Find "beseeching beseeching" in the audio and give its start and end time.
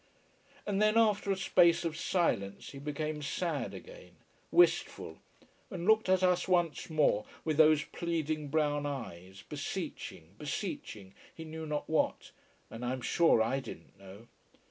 9.47-11.13